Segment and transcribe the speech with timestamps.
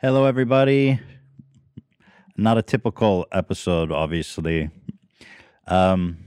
[0.00, 1.00] Hello, everybody.
[2.36, 4.70] Not a typical episode, obviously.
[5.66, 6.18] Um,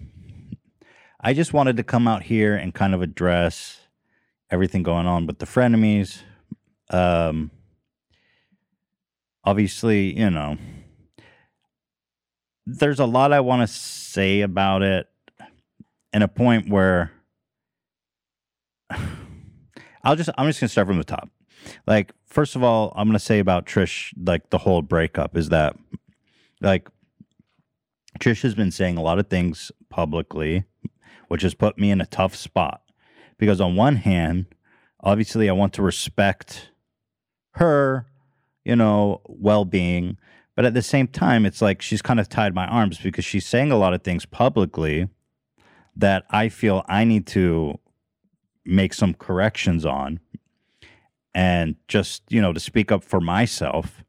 [1.21, 3.79] I just wanted to come out here and kind of address
[4.49, 6.19] everything going on with the frenemies.
[6.89, 7.49] Um,
[9.45, 10.57] obviously, you know,
[12.65, 15.07] there's a lot I want to say about it,
[16.11, 17.13] and a point where
[20.03, 21.29] I'll just I'm just gonna start from the top.
[21.87, 25.75] Like, first of all, I'm gonna say about Trish, like the whole breakup is that
[26.61, 26.89] like
[28.19, 30.65] Trish has been saying a lot of things publicly,
[31.27, 32.81] which has put me in a tough spot.
[33.37, 34.45] Because on one hand,
[35.03, 36.69] obviously I want to respect
[37.53, 38.05] her,
[38.63, 40.17] you know, well being.
[40.55, 43.45] But at the same time, it's like she's kind of tied my arms because she's
[43.45, 45.07] saying a lot of things publicly
[45.95, 47.79] that I feel I need to
[48.65, 50.19] make some corrections on
[51.33, 54.03] and just, you know, to speak up for myself.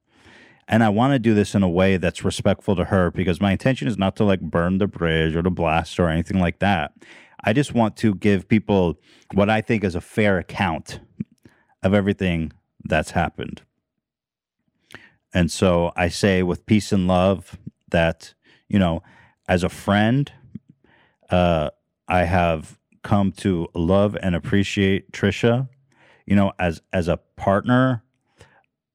[0.68, 3.52] And I want to do this in a way that's respectful to her because my
[3.52, 6.92] intention is not to like burn the bridge or to blast or anything like that.
[7.44, 8.98] I just want to give people
[9.34, 11.00] what I think is a fair account
[11.82, 12.52] of everything
[12.84, 13.62] that's happened.
[15.34, 17.58] And so I say with peace and love
[17.90, 18.34] that,
[18.68, 19.02] you know,
[19.48, 20.30] as a friend,
[21.30, 21.70] uh,
[22.08, 25.68] I have come to love and appreciate Trisha.
[26.26, 28.02] You know, as as a partner,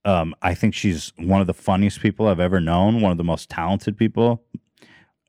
[0.06, 3.24] um, I think she's one of the funniest people I've ever known, one of the
[3.24, 4.44] most talented people,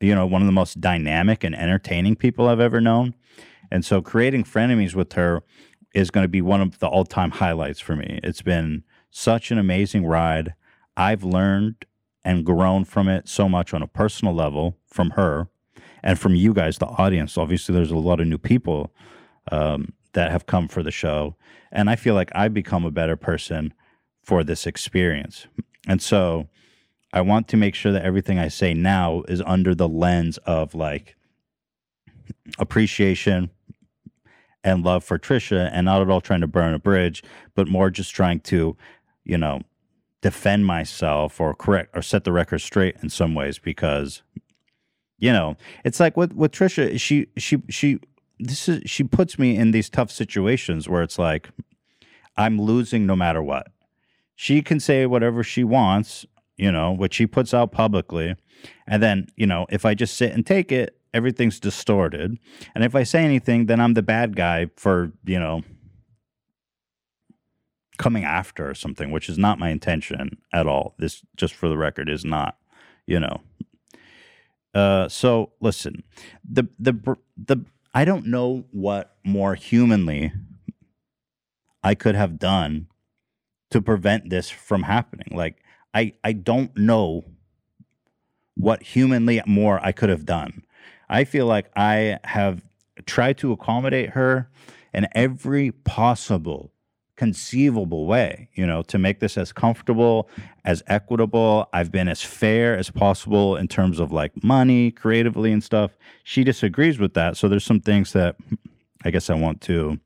[0.01, 3.15] you know, one of the most dynamic and entertaining people I've ever known.
[3.71, 5.43] And so creating frenemies with her
[5.95, 8.21] is going to be one of the all time highlights for me.
[8.23, 10.55] It's been such an amazing ride.
[10.97, 11.85] I've learned
[12.25, 15.49] and grown from it so much on a personal level from her
[16.03, 17.39] and from you guys, the audience.
[17.39, 18.93] Obviously, there's a lot of new people
[19.51, 21.37] um, that have come for the show.
[21.71, 23.75] And I feel like I've become a better person
[24.23, 25.47] for this experience.
[25.87, 26.49] And so
[27.13, 30.75] I want to make sure that everything I say now is under the lens of
[30.75, 31.17] like
[32.59, 33.51] appreciation
[34.65, 37.23] and love for Trisha and not at all trying to burn a bridge,
[37.55, 38.77] but more just trying to,
[39.25, 39.63] you know,
[40.21, 44.23] defend myself or correct or set the record straight in some ways because
[45.19, 47.99] you know, it's like with with Trisha, she she she
[48.39, 51.51] this is she puts me in these tough situations where it's like
[52.37, 53.69] I'm losing no matter what
[54.41, 56.25] she can say whatever she wants,
[56.57, 58.37] you know, which she puts out publicly.
[58.87, 62.39] And then, you know, if I just sit and take it, everything's distorted.
[62.73, 65.63] And if I say anything, then I'm the bad guy for, you know,
[67.99, 70.95] coming after or something, which is not my intention at all.
[71.01, 72.59] This, just for the record, is not,
[73.07, 73.41] you know.
[74.73, 76.05] Uh, so listen,
[76.49, 77.65] the the the
[77.99, 80.33] I don't know what more humanly
[81.83, 82.87] I could have done
[83.73, 85.27] to prevent this from happening.
[85.33, 85.57] Like
[85.93, 87.25] I I don't know
[88.55, 90.63] what humanly more I could have done.
[91.09, 92.63] I feel like I have
[93.05, 94.49] tried to accommodate her
[94.95, 96.73] in every possible
[97.19, 100.31] conceivable way, you know, to make this as comfortable,
[100.65, 101.69] as equitable.
[101.73, 105.99] I've been as fair as possible in terms of like money, creatively and stuff.
[106.23, 108.37] She disagrees with that, so there's some things that
[109.05, 109.99] I guess I want to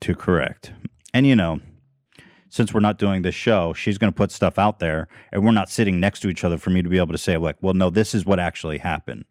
[0.00, 0.72] to correct.
[1.12, 1.60] And you know,
[2.48, 5.50] since we're not doing this show, she's going to put stuff out there and we're
[5.50, 7.74] not sitting next to each other for me to be able to say, like, well,
[7.74, 9.24] no, this is what actually happened.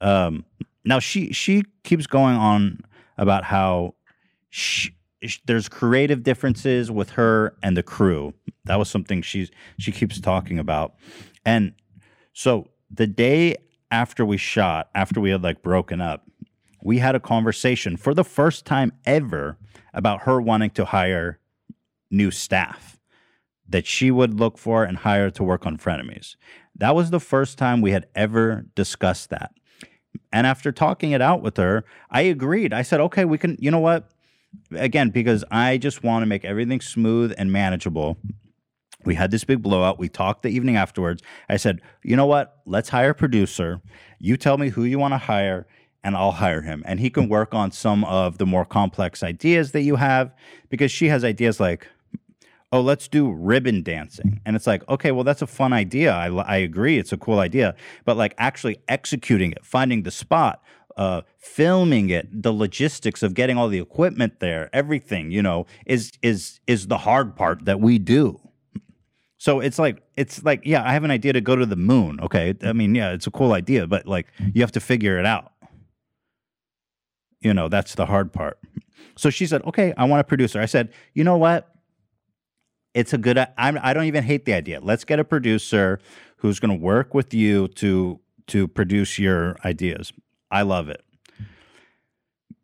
[0.00, 0.44] Um,
[0.84, 2.80] now she she keeps going on
[3.16, 3.94] about how
[4.56, 4.94] she,
[5.46, 8.32] there's creative differences with her and the crew.
[8.66, 9.50] That was something she's
[9.80, 10.94] she keeps talking about.
[11.44, 11.72] And
[12.34, 13.56] so the day
[13.90, 16.24] after we shot, after we had like broken up,
[16.84, 19.58] we had a conversation for the first time ever
[19.92, 21.40] about her wanting to hire
[22.12, 23.00] new staff
[23.68, 26.36] that she would look for and hire to work on frenemies.
[26.76, 29.50] That was the first time we had ever discussed that.
[30.32, 32.72] And after talking it out with her, I agreed.
[32.72, 34.10] I said, okay, we can, you know what?
[34.72, 38.16] Again, because I just want to make everything smooth and manageable.
[39.04, 39.98] We had this big blowout.
[39.98, 41.22] We talked the evening afterwards.
[41.48, 42.60] I said, you know what?
[42.64, 43.80] Let's hire a producer.
[44.18, 45.66] You tell me who you want to hire
[46.02, 46.82] and I'll hire him.
[46.86, 50.34] And he can work on some of the more complex ideas that you have
[50.68, 51.88] because she has ideas like,
[52.72, 54.40] oh, let's do ribbon dancing.
[54.44, 56.12] And it's like, okay, well, that's a fun idea.
[56.12, 56.98] I, I agree.
[56.98, 57.74] It's a cool idea.
[58.04, 60.62] But like actually executing it, finding the spot,
[60.96, 66.12] uh, filming it, the logistics of getting all the equipment there, everything, you know, is
[66.22, 68.40] is is the hard part that we do.
[69.38, 72.20] So it's like it's like yeah, I have an idea to go to the moon.
[72.20, 75.26] Okay, I mean yeah, it's a cool idea, but like you have to figure it
[75.26, 75.52] out.
[77.40, 78.58] You know, that's the hard part.
[79.16, 80.60] So she said, okay, I want a producer.
[80.60, 81.74] I said, you know what?
[82.94, 83.44] it's a good.
[83.58, 84.80] I'm, I don't even hate the idea.
[84.80, 85.98] Let's get a producer
[86.38, 90.12] who's going to work with you to to produce your ideas.
[90.54, 91.04] I love it.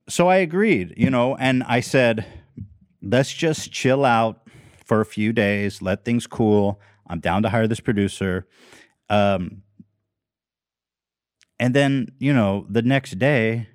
[0.09, 2.25] So I agreed, you know, and I said,
[3.03, 4.47] let's just chill out
[4.85, 6.81] for a few days, let things cool.
[7.09, 8.47] I'm down to hire this producer.
[9.09, 9.63] Um,
[11.59, 13.69] and then, you know, the next day,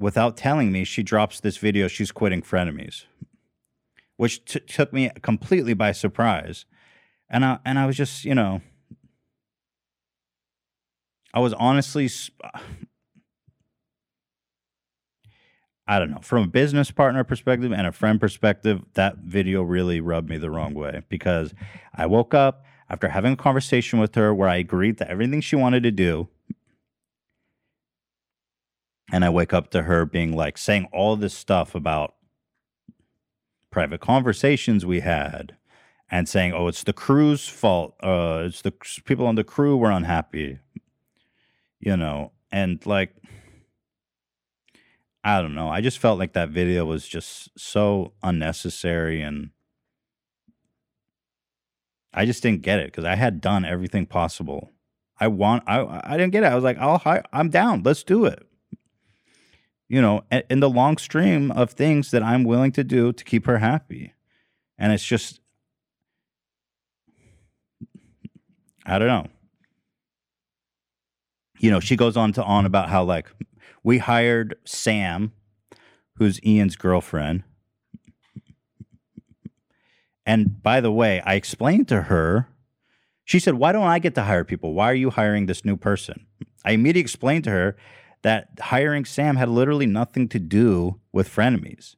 [0.00, 1.86] without telling me, she drops this video.
[1.86, 3.04] She's quitting frenemies,
[4.16, 6.64] which t- took me completely by surprise.
[7.30, 8.60] And I and I was just, you know,
[11.32, 12.08] I was honestly,
[15.86, 20.00] I don't know, from a business partner perspective and a friend perspective, that video really
[20.00, 21.52] rubbed me the wrong way because
[21.94, 25.56] I woke up after having a conversation with her where I agreed to everything she
[25.56, 26.28] wanted to do.
[29.12, 32.14] And I wake up to her being like saying all this stuff about
[33.70, 35.56] private conversations we had
[36.10, 37.94] and saying, oh, it's the crew's fault.
[38.02, 38.72] Uh, it's the
[39.04, 40.60] people on the crew were unhappy
[41.84, 43.14] you know, and like,
[45.24, 45.68] I don't know.
[45.68, 49.50] I just felt like that video was just so unnecessary and
[52.12, 54.70] I just didn't get it because I had done everything possible.
[55.18, 56.52] I want, I, I didn't get it.
[56.52, 57.00] I was like, I'll,
[57.32, 57.82] I'm down.
[57.82, 58.46] Let's do it.
[59.88, 63.46] You know, in the long stream of things that I'm willing to do to keep
[63.46, 64.12] her happy.
[64.76, 65.40] And it's just,
[68.84, 69.26] I don't know
[71.64, 73.26] you know, she goes on to on about how like
[73.84, 75.32] we hired Sam,
[76.16, 77.44] who's Ian's girlfriend.
[80.26, 82.48] And by the way, I explained to her,
[83.24, 84.72] she said, Why don't I get to hire people?
[84.72, 86.26] Why are you hiring this new person?
[86.64, 87.76] I immediately explained to her
[88.22, 91.94] that hiring Sam had literally nothing to do with frenemies.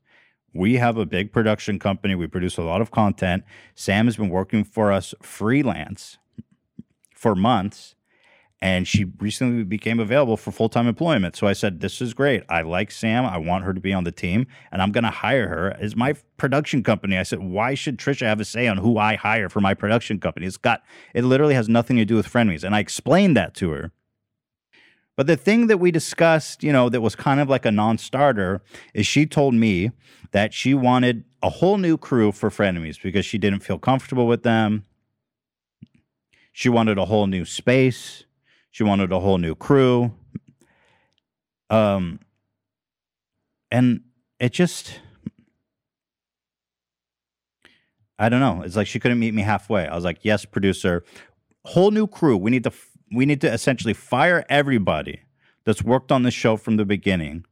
[0.52, 2.14] We have a big production company.
[2.14, 3.44] We produce a lot of content.
[3.74, 6.18] Sam has been working for us freelance
[7.14, 7.95] for months
[8.62, 11.36] and she recently became available for full time employment.
[11.36, 12.42] So I said, This is great.
[12.48, 13.24] I like Sam.
[13.24, 15.94] I want her to be on the team, and I'm going to hire her as
[15.94, 17.18] my production company.
[17.18, 20.18] I said, Why should Trisha have a say on who I hire for my production
[20.20, 20.46] company?
[20.46, 20.82] It's got,
[21.14, 22.64] it literally has nothing to do with frenemies.
[22.64, 23.92] And I explained that to her.
[25.16, 27.98] But the thing that we discussed, you know, that was kind of like a non
[27.98, 28.62] starter
[28.94, 29.90] is she told me
[30.32, 34.42] that she wanted a whole new crew for frenemies because she didn't feel comfortable with
[34.42, 34.84] them.
[36.52, 38.25] She wanted a whole new space
[38.76, 40.12] she wanted a whole new crew.
[41.70, 42.20] Um,
[43.70, 44.02] and
[44.38, 45.00] it just,
[48.18, 48.60] I don't know.
[48.60, 49.86] It's like she couldn't meet me halfway.
[49.86, 51.04] I was like, yes, producer,
[51.64, 52.36] whole new crew.
[52.36, 52.72] We need to,
[53.10, 55.22] we need to essentially fire everybody
[55.64, 57.46] that's worked on the show from the beginning,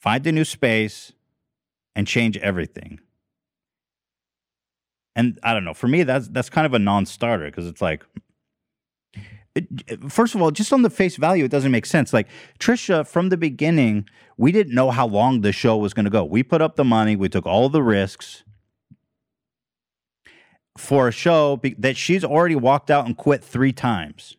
[0.00, 1.12] find a new space,
[1.94, 2.98] and change everything.
[5.14, 5.74] And I don't know.
[5.74, 8.04] For me, that's that's kind of a non-starter because it's like
[10.08, 12.12] first of all, just on the face value, it doesn't make sense.
[12.12, 12.28] Like
[12.58, 16.24] Trisha, from the beginning, we didn't know how long the show was going to go.
[16.24, 18.44] We put up the money, we took all the risks
[20.78, 24.36] for a show that she's already walked out and quit three times.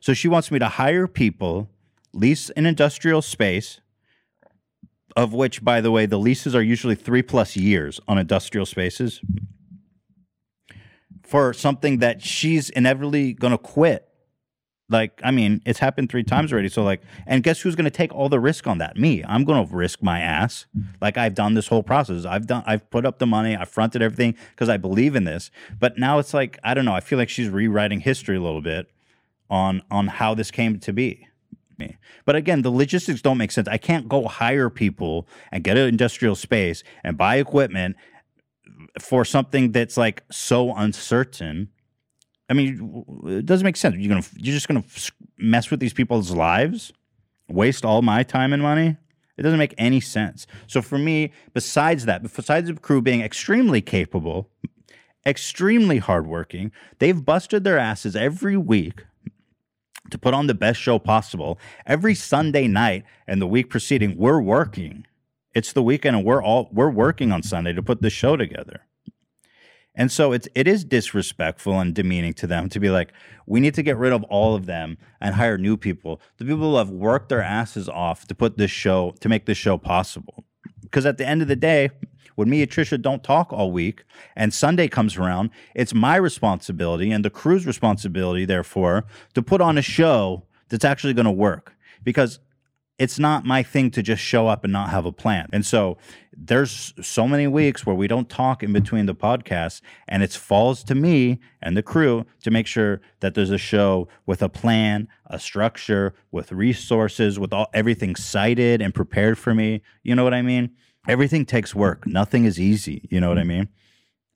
[0.00, 1.70] So she wants me to hire people,
[2.12, 3.80] lease an industrial space,
[5.16, 9.20] of which, by the way, the leases are usually three plus years on industrial spaces
[11.22, 14.08] for something that she's inevitably going to quit
[14.90, 16.68] like, I mean, it's happened three times already.
[16.68, 18.96] So, like, and guess who's going to take all the risk on that?
[18.96, 19.24] Me.
[19.26, 20.66] I'm going to risk my ass.
[21.00, 22.26] Like, I've done this whole process.
[22.26, 25.50] I've done, I've put up the money, I've fronted everything because I believe in this.
[25.78, 26.94] But now it's like, I don't know.
[26.94, 28.90] I feel like she's rewriting history a little bit
[29.48, 31.28] on on how this came to be.
[31.78, 31.96] Me.
[32.24, 33.66] But again, the logistics don't make sense.
[33.66, 37.96] I can't go hire people and get an industrial space and buy equipment
[39.00, 41.70] for something that's like so uncertain
[42.48, 43.96] I mean, it doesn't make sense.
[43.96, 44.84] You're gonna you're just gonna
[45.38, 46.92] mess with these people's lives,
[47.48, 48.96] waste all my time and money.
[49.36, 50.46] It doesn't make any sense.
[50.66, 54.48] So for me, besides that, besides the crew being extremely capable,
[55.26, 59.04] extremely hardworking, they've busted their asses every week
[60.10, 61.58] to put on the best show possible.
[61.86, 65.06] Every Sunday night and the week preceding, we're working.
[65.54, 68.82] It's the weekend and we're all we're working on Sunday to put the show together.
[69.94, 73.12] And so it's it is disrespectful and demeaning to them to be like,
[73.46, 76.20] we need to get rid of all of them and hire new people.
[76.38, 79.58] The people who have worked their asses off to put this show to make this
[79.58, 80.44] show possible.
[80.82, 81.90] Because at the end of the day,
[82.34, 87.12] when me and Trisha don't talk all week and Sunday comes around, it's my responsibility
[87.12, 91.76] and the crew's responsibility, therefore, to put on a show that's actually going to work.
[92.02, 92.40] Because
[92.98, 95.48] it's not my thing to just show up and not have a plan.
[95.52, 95.98] And so
[96.32, 100.84] there's so many weeks where we don't talk in between the podcasts and it falls
[100.84, 105.08] to me and the crew to make sure that there's a show with a plan,
[105.26, 109.82] a structure, with resources, with all everything cited and prepared for me.
[110.04, 110.70] You know what I mean?
[111.08, 112.06] Everything takes work.
[112.06, 113.08] Nothing is easy.
[113.10, 113.68] You know what I mean?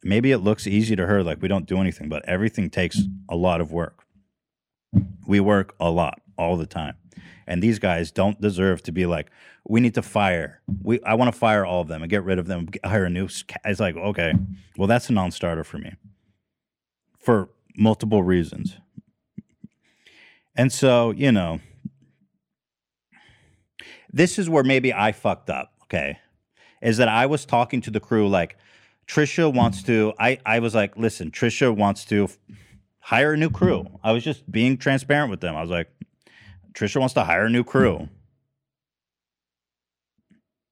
[0.03, 3.37] Maybe it looks easy to her like we don't do anything, but everything takes a
[3.37, 4.05] lot of work.
[5.27, 6.95] We work a lot all the time.
[7.49, 9.31] And these guys don't deserve to be like,
[9.67, 10.61] we need to fire.
[10.83, 13.11] We I want to fire all of them and get rid of them, hire a
[13.11, 13.29] new.
[13.65, 14.35] It's like, okay,
[14.77, 15.95] well, that's a non-starter for me
[17.19, 18.77] for multiple reasons.
[20.57, 21.61] And so, you know,
[24.13, 26.19] this is where maybe I fucked up, okay?
[26.83, 28.57] Is that I was talking to the crew like
[29.07, 32.29] Trisha wants to I I was like, "Listen, Trisha wants to
[33.01, 35.57] hire a new crew." I was just being transparent with them.
[35.57, 35.91] I was like,
[36.79, 37.97] Trisha wants to hire a new crew.
[37.97, 38.05] Hmm.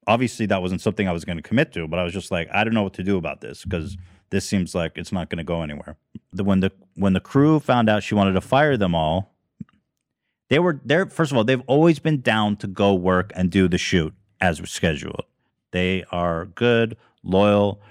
[0.07, 2.47] Obviously, that wasn't something I was going to commit to, but I was just like,
[2.53, 3.97] I don't know what to do about this because
[4.29, 5.97] this seems like it's not going to go anywhere.
[6.31, 9.35] The, when the when the crew found out she wanted to fire them all,
[10.49, 11.07] they were there.
[11.07, 14.61] First of all, they've always been down to go work and do the shoot as
[14.69, 15.25] scheduled.
[15.71, 17.81] They are good, loyal,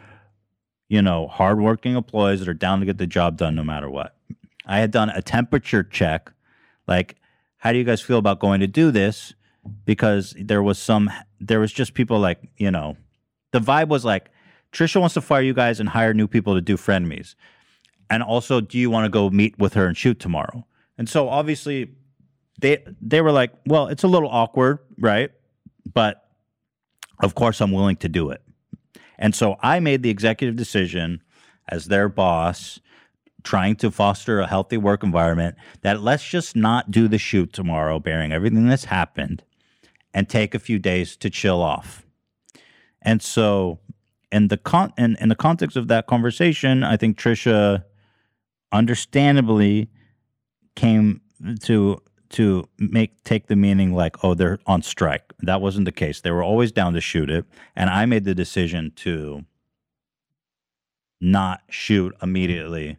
[0.88, 4.16] you know, hardworking employees that are down to get the job done no matter what.
[4.64, 6.32] I had done a temperature check,
[6.88, 7.16] like
[7.66, 9.34] how do you guys feel about going to do this?
[9.84, 12.96] Because there was some, there was just people like, you know,
[13.50, 14.30] the vibe was like,
[14.70, 17.34] Trisha wants to fire you guys and hire new people to do frenemies.
[18.08, 20.64] And also, do you want to go meet with her and shoot tomorrow?
[20.96, 21.90] And so obviously,
[22.60, 25.32] they they were like, well, it's a little awkward, right?
[25.92, 26.24] But
[27.20, 28.42] of course, I'm willing to do it.
[29.18, 31.20] And so I made the executive decision
[31.68, 32.78] as their boss
[33.46, 38.00] trying to foster a healthy work environment that let's just not do the shoot tomorrow,
[38.00, 39.44] bearing everything that's happened,
[40.12, 42.04] and take a few days to chill off.
[43.00, 43.78] And so,
[44.32, 47.84] in the con in, in the context of that conversation, I think Trisha
[48.72, 49.90] understandably
[50.74, 51.20] came
[51.62, 56.20] to to make take the meaning like oh they're on strike that wasn't the case
[56.20, 57.44] they were always down to shoot it
[57.76, 59.44] and i made the decision to
[61.20, 62.98] not shoot immediately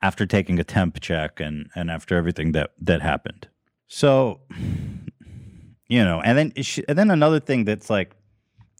[0.00, 3.48] after taking a temp check and and after everything that that happened.
[3.88, 4.40] So,
[5.88, 8.14] you know, and then she, and then another thing that's like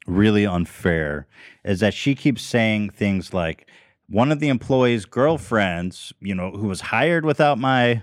[0.07, 1.27] really unfair
[1.65, 3.69] is that she keeps saying things like
[4.09, 8.03] one of the employees' girlfriends, you know, who was hired without my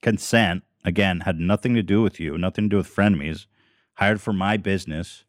[0.00, 3.46] consent, again, had nothing to do with you, nothing to do with frenemies,
[3.94, 5.24] hired for my business,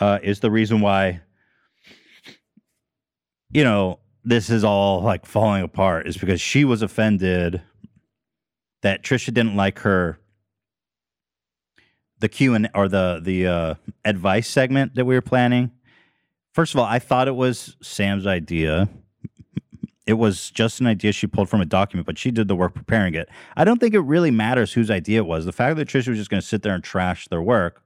[0.00, 1.22] uh, is the reason why,
[3.50, 7.62] you know, this is all like falling apart is because she was offended
[8.82, 10.18] that Trisha didn't like her
[12.18, 13.74] the Q and or the the uh,
[14.04, 15.72] advice segment that we were planning.
[16.52, 18.88] First of all, I thought it was Sam's idea.
[20.06, 22.74] It was just an idea she pulled from a document, but she did the work
[22.74, 23.28] preparing it.
[23.56, 25.44] I don't think it really matters whose idea it was.
[25.44, 27.82] The fact that Trisha was just going to sit there and trash their work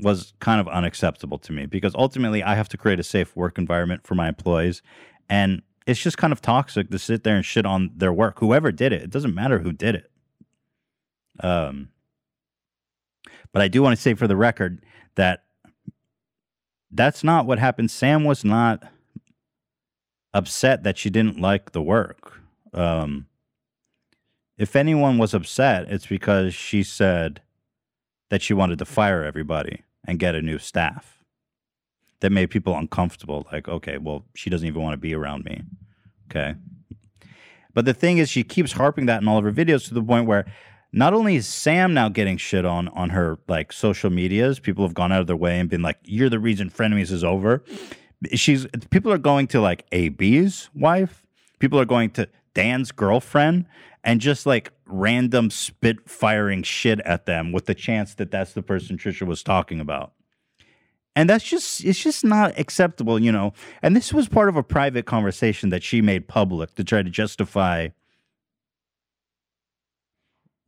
[0.00, 3.58] was kind of unacceptable to me because ultimately I have to create a safe work
[3.58, 4.82] environment for my employees.
[5.28, 8.38] And it's just kind of toxic to sit there and shit on their work.
[8.38, 10.10] Whoever did it, it doesn't matter who did it.
[11.40, 11.88] Um,
[13.52, 14.84] but I do want to say for the record
[15.16, 15.44] that
[16.90, 17.90] that's not what happened.
[17.90, 18.82] Sam was not
[20.32, 22.40] upset that she didn't like the work.
[22.72, 23.26] Um,
[24.56, 27.40] if anyone was upset, it's because she said
[28.28, 31.22] that she wanted to fire everybody and get a new staff
[32.20, 33.46] that made people uncomfortable.
[33.52, 35.62] Like, okay, well, she doesn't even want to be around me.
[36.28, 36.56] Okay.
[37.74, 40.02] But the thing is, she keeps harping that in all of her videos to the
[40.02, 40.46] point where
[40.92, 44.94] not only is Sam now getting shit on on her like social medias, people have
[44.94, 47.62] gone out of their way and been like, "You're the reason frenemies is over."
[48.32, 51.22] She's people are going to like AB's wife,
[51.58, 53.66] people are going to Dan's girlfriend,
[54.02, 58.62] and just like random spit firing shit at them with the chance that that's the
[58.62, 60.12] person Trisha was talking about.
[61.14, 63.52] And that's just it's just not acceptable, you know.
[63.82, 67.10] And this was part of a private conversation that she made public to try to
[67.10, 67.88] justify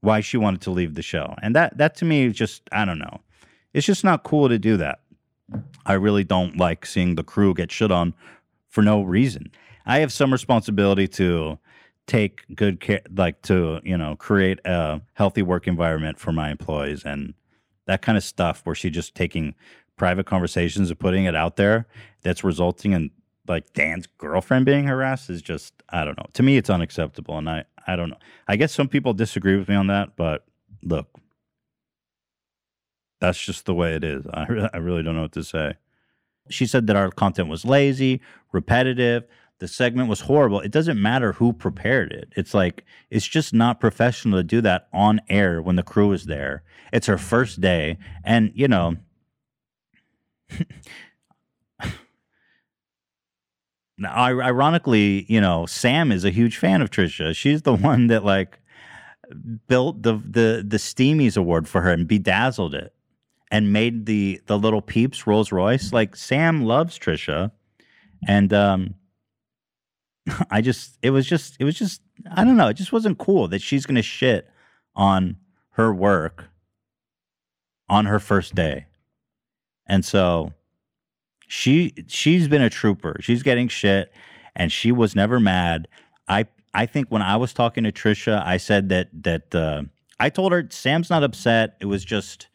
[0.01, 1.37] why she wanted to leave the show.
[1.41, 3.21] And that that to me is just I don't know.
[3.73, 5.01] It's just not cool to do that.
[5.87, 8.13] I really don't like seeing the crew get shit on
[8.69, 9.53] for no reason.
[9.87, 11.60] I have some responsibility to
[12.11, 17.05] take good care, like to you know create a healthy work environment for my employees
[17.05, 17.35] and
[17.87, 18.63] that kind of stuff.
[18.65, 19.55] Where she just taking
[19.97, 21.87] private conversations and putting it out there
[22.23, 23.11] that's resulting in
[23.49, 26.27] like Dan's girlfriend being harassed is just I don't know.
[26.35, 28.19] To me, it's unacceptable, and I I don't know.
[28.49, 30.45] I guess some people disagree with me on that, but
[30.83, 31.09] look,
[33.21, 34.27] That's just the way it is.
[34.33, 35.75] I, I really don't know what to say.
[36.49, 38.21] She said that our content was lazy,
[38.53, 39.25] repetitive.
[39.61, 40.61] The segment was horrible.
[40.61, 42.33] It doesn't matter who prepared it.
[42.37, 46.27] It's like, it's just not professional to do that on air when the crew is
[46.27, 46.63] there.
[46.93, 47.99] It's her first day.
[48.25, 48.97] And, you know,
[53.99, 57.37] now, ironically, you know, Sam is a huge fan of Trisha.
[57.37, 58.59] She's the one that, like,
[59.69, 62.93] built the the the Steamies award for her and bedazzled it
[63.51, 65.93] and made the the little peeps Rolls Royce.
[65.93, 67.51] Like Sam loves Trisha,
[68.27, 68.95] and um,
[70.51, 72.01] I just it was just it was just
[72.31, 72.69] I don't know.
[72.69, 74.49] It just wasn't cool that she's gonna shit
[74.95, 75.37] on
[75.71, 76.49] her work
[77.89, 78.87] on her first day,
[79.87, 80.53] and so
[81.49, 83.17] she she's been a trooper.
[83.21, 84.13] She's getting shit,
[84.55, 85.89] and she was never mad.
[86.29, 89.83] I I think when I was talking to Trisha, I said that that uh,
[90.19, 91.77] I told her Sam's not upset.
[91.81, 92.49] It was just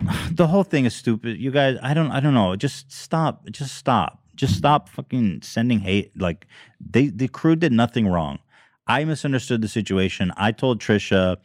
[0.30, 1.38] the whole thing is stupid.
[1.38, 2.54] You guys, I don't I don't know.
[2.56, 3.48] Just stop.
[3.50, 4.21] Just stop.
[4.34, 6.18] Just stop fucking sending hate.
[6.18, 6.46] Like
[6.80, 8.38] they the crew did nothing wrong.
[8.86, 10.32] I misunderstood the situation.
[10.36, 11.36] I told Trisha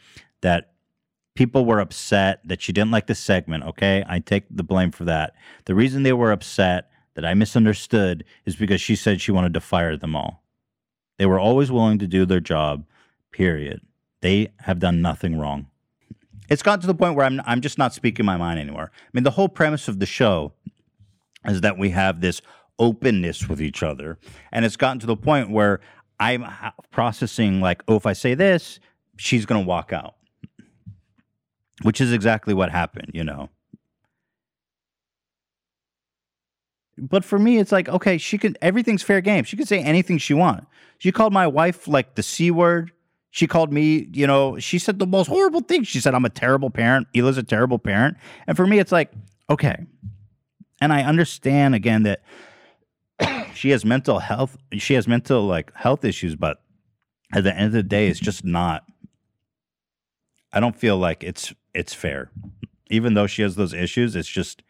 [0.42, 0.72] that
[1.36, 3.64] people were upset that she didn't like the segment.
[3.64, 5.36] Okay, I take the blame for that.
[5.66, 9.60] The reason they were upset that I misunderstood is because she said she wanted to
[9.60, 10.44] fire them all.
[11.18, 12.86] They were always willing to do their job.
[13.32, 13.82] Period.
[14.22, 15.68] They have done nothing wrong.
[16.50, 18.92] It's gotten to the point where I'm I'm just not speaking my mind anymore.
[18.94, 20.54] I mean, the whole premise of the show
[21.46, 22.42] is that we have this
[22.80, 24.18] openness with each other,
[24.52, 25.80] and it's gotten to the point where
[26.20, 26.46] I'm
[26.92, 28.80] processing like, oh, if I say this,
[29.18, 30.16] she's gonna walk out,
[31.84, 33.12] which is exactly what happened.
[33.14, 33.50] You know.
[36.98, 39.44] But for me, it's like, okay, she can, everything's fair game.
[39.44, 40.66] She can say anything she wants.
[40.98, 42.92] She called my wife like the C word.
[43.30, 45.88] She called me, you know, she said the most horrible things.
[45.88, 47.08] She said, I'm a terrible parent.
[47.14, 48.18] Hila's a terrible parent.
[48.48, 49.12] And for me, it's like,
[49.48, 49.86] okay.
[50.82, 52.24] And I understand again that
[53.58, 56.62] she has mental health, she has mental like health issues, but
[57.34, 58.84] at the end of the day, it's just not,
[60.54, 62.32] I don't feel like it's, it's fair.
[62.90, 64.64] Even though she has those issues, it's just,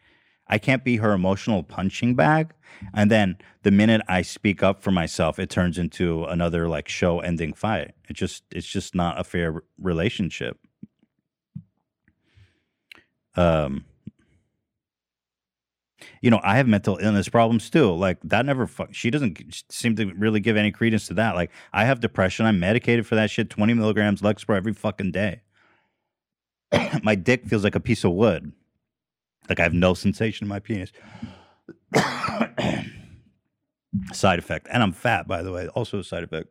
[0.48, 2.52] I can't be her emotional punching bag.
[2.94, 7.20] And then the minute I speak up for myself, it turns into another like show
[7.20, 7.92] ending fight.
[8.08, 10.58] It just it's just not a fair relationship.
[13.36, 13.84] Um
[16.20, 17.92] you know, I have mental illness problems too.
[17.94, 21.34] Like that never she doesn't seem to really give any credence to that.
[21.34, 22.46] Like I have depression.
[22.46, 23.50] I'm medicated for that shit.
[23.50, 25.42] 20 milligrams Lexapro every fucking day.
[27.02, 28.52] my dick feels like a piece of wood.
[29.48, 30.92] Like I have no sensation in my penis.
[34.12, 34.68] side effect.
[34.70, 35.68] And I'm fat, by the way.
[35.68, 36.48] Also a side effect.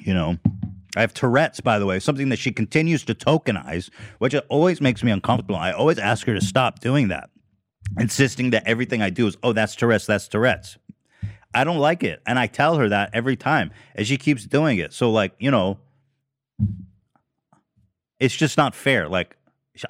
[0.00, 0.38] You know,
[0.96, 5.02] I have Tourette's, by the way, something that she continues to tokenize, which always makes
[5.02, 5.56] me uncomfortable.
[5.56, 7.30] I always ask her to stop doing that,
[7.98, 10.78] insisting that everything I do is, oh, that's Tourette's, that's Tourette's.
[11.54, 12.20] I don't like it.
[12.26, 14.92] And I tell her that every time, and she keeps doing it.
[14.92, 15.78] So, like, you know,
[18.18, 19.08] it's just not fair.
[19.08, 19.36] Like,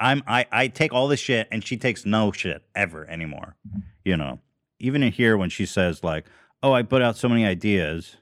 [0.00, 3.56] I'm I, I take all this shit and she takes no shit ever anymore.
[4.04, 4.40] You know.
[4.80, 6.24] Even in here when she says like,
[6.62, 8.16] "Oh, I put out so many ideas."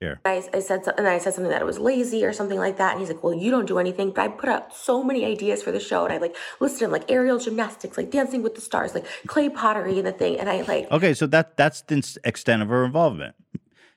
[0.00, 0.18] Here.
[0.24, 2.78] I, I said so, and I said something that it was lazy or something like
[2.78, 5.26] that, and he's like, "Well, you don't do anything." But I put out so many
[5.26, 8.54] ideas for the show, and I like listed them like aerial gymnastics, like Dancing with
[8.54, 11.82] the Stars, like clay pottery and the thing, and I like Okay, so that that's
[11.82, 13.34] the extent of her involvement.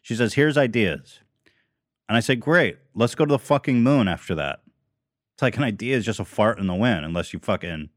[0.02, 1.22] She says, "Here's ideas."
[2.10, 2.80] And I said, "Great.
[2.94, 4.60] Let's go to the fucking moon after that."
[5.36, 7.90] It's like an idea is just a fart in the wind unless you fucking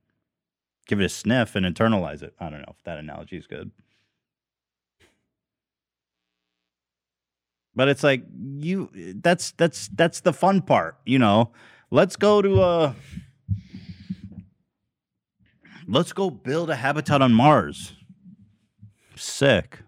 [0.86, 2.34] give it a sniff and internalize it.
[2.38, 3.72] I don't know if that analogy is good.
[7.76, 8.24] But it's like
[8.58, 11.52] you that's that's that's the fun part, you know.
[11.90, 12.92] Let's go to uh
[15.88, 17.92] Let's go build a habitat on Mars.
[19.14, 19.78] Sick.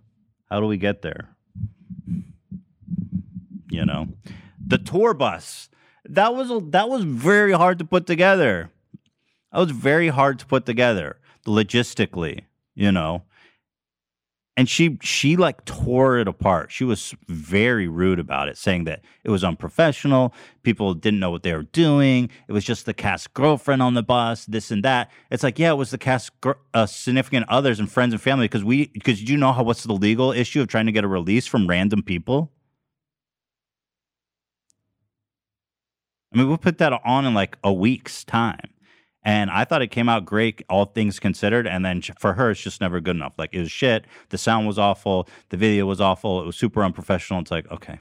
[0.49, 1.31] How do we get there?
[3.69, 4.09] You know.
[4.65, 5.69] The tour bus.
[6.05, 8.71] That was a, that was very hard to put together.
[9.53, 12.43] That was very hard to put together logistically,
[12.75, 13.25] you know
[14.59, 16.73] and she she like tore it apart.
[16.73, 20.35] She was very rude about it, saying that it was unprofessional.
[20.65, 22.29] People didn't know what they were doing.
[22.49, 25.13] It was just the cast girlfriend on the bus, this and that.
[25.31, 28.47] It's like, yeah, it was the cast gr- uh, significant others and friends and family
[28.47, 31.09] because we because you know how what's the legal issue of trying to get a
[31.09, 32.51] release from random people.
[36.35, 38.71] I mean, we'll put that on in like a week's time.
[39.29, 41.67] And I thought it came out great, all things considered.
[41.67, 43.35] And then for her, it's just never good enough.
[43.37, 44.07] Like it was shit.
[44.31, 45.29] The sound was awful.
[45.51, 46.41] The video was awful.
[46.41, 47.43] It was super unprofessional.
[47.43, 47.99] It's like, okay,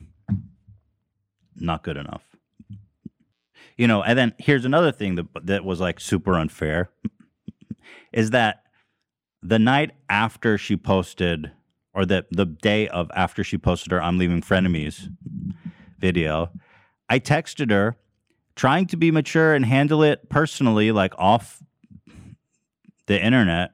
[1.57, 2.23] not good enough.
[3.75, 6.91] you know, and then here's another thing that that was like super unfair
[8.13, 8.63] is that
[9.43, 11.51] the night after she posted
[11.93, 15.09] or the the day of after she posted her I'm leaving frenemies
[15.99, 16.51] video,
[17.09, 17.97] I texted her
[18.57, 21.63] trying to be mature and handle it personally like off
[23.05, 23.71] the internet.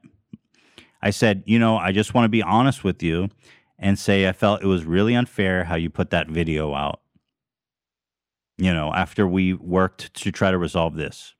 [1.02, 3.30] I said, "You know, I just want to be honest with you
[3.78, 7.00] and say I felt it was really unfair how you put that video out."
[8.56, 11.34] You know, after we worked to try to resolve this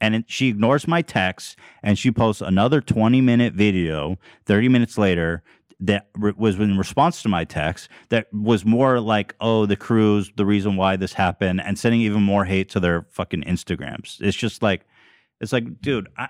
[0.00, 4.98] and it, she ignores my text and she posts another 20 minute video 30 minutes
[4.98, 5.42] later
[5.80, 10.30] that re- was in response to my text that was more like oh the crew's
[10.36, 14.36] the reason why this happened and sending even more hate to their fucking instagrams it's
[14.36, 14.86] just like
[15.40, 16.28] it's like dude i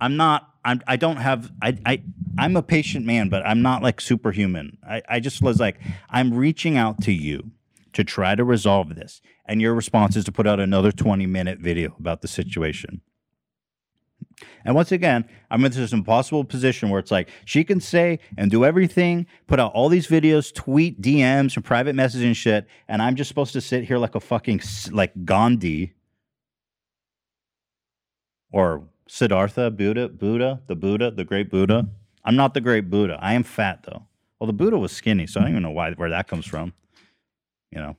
[0.00, 2.00] i'm not i'm i don't have i i
[2.38, 6.32] i'm a patient man but i'm not like superhuman i i just was like i'm
[6.32, 7.50] reaching out to you
[7.98, 9.20] to try to resolve this.
[9.44, 13.00] And your response is to put out another 20 minute video about the situation.
[14.64, 18.50] And once again, I'm in this impossible position where it's like she can say and
[18.50, 23.16] do everything, put out all these videos, tweet DMs and private messaging shit, and I'm
[23.16, 25.94] just supposed to sit here like a fucking like Gandhi
[28.50, 31.88] or Siddhartha, Buddha, Buddha, the Buddha, the great Buddha.
[32.24, 33.18] I'm not the great Buddha.
[33.20, 34.04] I am fat though.
[34.38, 36.72] Well, the Buddha was skinny, so I don't even know why where that comes from
[37.70, 37.96] you know.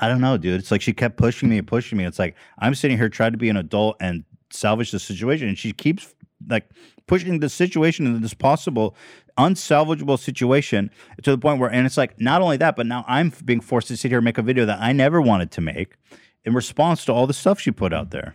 [0.00, 0.58] I don't know, dude.
[0.58, 2.04] It's like she kept pushing me and pushing me.
[2.04, 5.58] It's like I'm sitting here trying to be an adult and salvage the situation, and
[5.58, 6.14] she keeps
[6.48, 6.70] like
[7.06, 8.96] pushing the situation into this possible
[9.38, 10.90] unsalvageable situation
[11.22, 13.88] to the point where, and it's like not only that, but now I'm being forced
[13.88, 15.96] to sit here and make a video that I never wanted to make
[16.44, 18.34] in response to all the stuff she put out there.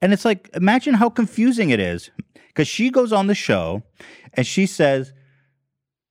[0.00, 2.10] And it's like, imagine how confusing it is
[2.48, 3.82] because she goes on the show
[4.34, 5.12] and she says,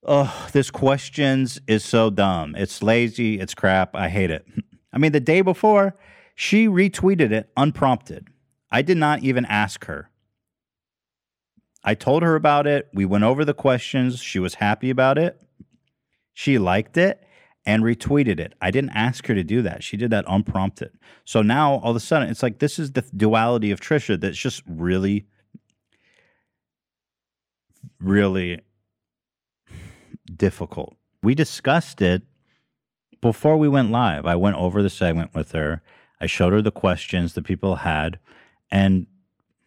[0.05, 2.55] Oh, this questions is so dumb.
[2.57, 3.39] It's lazy.
[3.39, 3.95] It's crap.
[3.95, 4.45] I hate it.
[4.91, 5.95] I mean, the day before,
[6.35, 8.27] she retweeted it unprompted.
[8.69, 10.09] I did not even ask her.
[11.83, 12.89] I told her about it.
[12.93, 14.19] We went over the questions.
[14.19, 15.41] She was happy about it.
[16.33, 17.23] She liked it
[17.65, 18.53] and retweeted it.
[18.61, 19.83] I didn't ask her to do that.
[19.83, 20.91] She did that unprompted.
[21.23, 24.37] So now all of a sudden, it's like this is the duality of Trisha that's
[24.37, 25.27] just really
[27.99, 28.59] really
[30.25, 30.95] difficult.
[31.21, 32.23] We discussed it
[33.21, 34.25] before we went live.
[34.25, 35.81] I went over the segment with her.
[36.19, 38.19] I showed her the questions that people had,
[38.69, 39.07] and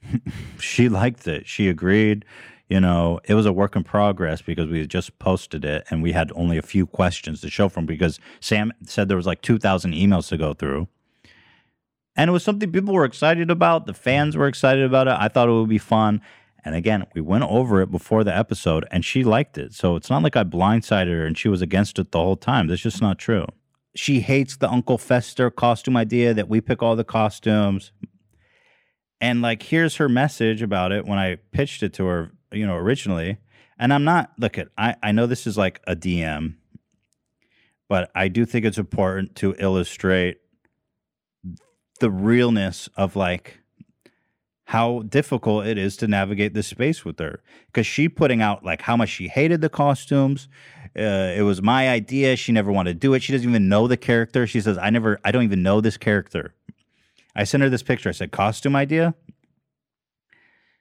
[0.61, 1.47] she liked it.
[1.47, 2.25] She agreed.
[2.69, 6.03] You know, it was a work in progress because we had just posted it and
[6.03, 9.41] we had only a few questions to show from because Sam said there was like
[9.41, 10.89] 2,000 emails to go through.
[12.17, 13.87] And it was something people were excited about.
[13.87, 15.15] The fans were excited about it.
[15.17, 16.23] I thought it would be fun.
[16.65, 19.73] And again, we went over it before the episode and she liked it.
[19.73, 22.67] So it's not like I blindsided her and she was against it the whole time.
[22.67, 23.47] That's just not true.
[23.95, 27.93] She hates the Uncle Fester costume idea that we pick all the costumes.
[29.21, 32.75] And like, here's her message about it when I pitched it to her, you know,
[32.75, 33.39] originally.
[33.79, 36.55] And I'm not, look at, I, I know this is like a DM,
[37.89, 40.39] but I do think it's important to illustrate
[42.01, 43.61] the realness of like
[44.67, 47.41] how difficult it is to navigate this space with her.
[47.67, 50.49] Because she putting out like how much she hated the costumes.
[50.99, 52.35] Uh, it was my idea.
[52.35, 53.23] She never wanted to do it.
[53.23, 54.45] She doesn't even know the character.
[54.45, 56.53] She says i never i don't even know this character.
[57.37, 58.09] I sent her this picture.
[58.09, 59.15] I said costume idea?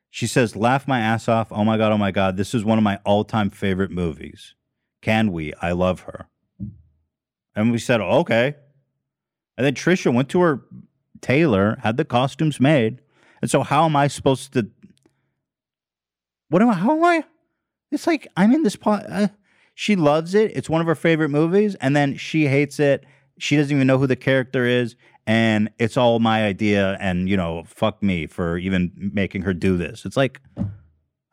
[0.10, 1.52] She says laugh my ass off.
[1.52, 2.38] Oh my god oh my god.
[2.38, 4.56] This is one of my all-time favorite movies.
[5.02, 5.54] Can we?
[5.62, 6.28] I love her.
[7.56, 8.56] And we said okay.
[9.60, 10.63] And then trisha went to her
[11.21, 13.02] tailor had the costumes made
[13.41, 14.67] and so how am I supposed to?
[16.50, 16.74] What am I?
[16.74, 17.24] How am I?
[17.91, 19.06] It's like I'm in this pot.
[19.10, 19.28] Uh,
[19.74, 20.52] she loves it.
[20.56, 23.06] It's one of her favorite movies, and then she hates it.
[23.38, 24.95] She doesn't even know who the character is,
[25.28, 26.98] and it's all my idea.
[27.00, 30.06] And you know, fuck me for even making her do this.
[30.06, 30.41] It's like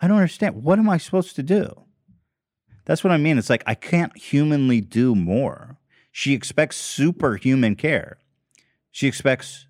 [0.00, 0.62] I don't understand.
[0.62, 1.84] What am I supposed to do?
[2.84, 3.38] That's what I mean.
[3.38, 5.78] It's like I can't humanly do more.
[6.10, 8.18] She expects superhuman care.
[8.90, 9.66] She expects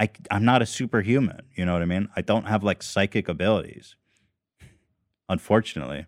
[0.00, 1.42] I, I'm not a superhuman.
[1.54, 2.08] You know what I mean?
[2.16, 3.96] I don't have like psychic abilities.
[5.28, 6.06] Unfortunately,